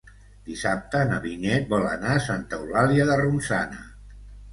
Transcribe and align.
Dissabte 0.45 1.01
na 1.09 1.19
Vinyet 1.25 1.67
vol 1.73 1.85
anar 1.89 2.13
a 2.15 2.23
Santa 2.29 2.59
Eulàlia 2.63 3.07
de 3.11 3.19
Ronçana. 3.21 3.83